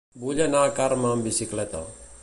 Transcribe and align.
Vull 0.21 0.39
anar 0.45 0.63
a 0.67 0.71
Carme 0.79 1.11
amb 1.11 1.29
bicicleta. 1.31 1.85